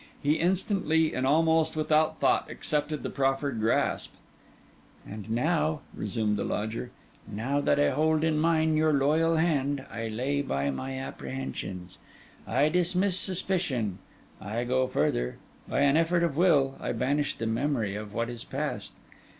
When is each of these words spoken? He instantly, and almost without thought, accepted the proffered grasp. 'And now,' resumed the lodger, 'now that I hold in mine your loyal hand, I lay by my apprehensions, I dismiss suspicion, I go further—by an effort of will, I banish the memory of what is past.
He 0.23 0.37
instantly, 0.39 1.13
and 1.13 1.27
almost 1.27 1.75
without 1.75 2.19
thought, 2.19 2.49
accepted 2.49 3.03
the 3.03 3.11
proffered 3.11 3.59
grasp. 3.59 4.11
'And 5.07 5.29
now,' 5.29 5.81
resumed 5.95 6.37
the 6.37 6.43
lodger, 6.43 6.89
'now 7.31 7.61
that 7.61 7.79
I 7.79 7.91
hold 7.91 8.23
in 8.23 8.39
mine 8.39 8.75
your 8.75 8.93
loyal 8.93 9.35
hand, 9.35 9.85
I 9.91 10.07
lay 10.07 10.41
by 10.41 10.71
my 10.71 10.97
apprehensions, 10.97 11.99
I 12.47 12.67
dismiss 12.69 13.19
suspicion, 13.19 13.99
I 14.41 14.63
go 14.63 14.87
further—by 14.87 15.79
an 15.81 15.95
effort 15.97 16.23
of 16.23 16.35
will, 16.35 16.77
I 16.79 16.93
banish 16.93 17.35
the 17.35 17.45
memory 17.45 17.93
of 17.95 18.11
what 18.11 18.27
is 18.27 18.43
past. 18.43 18.93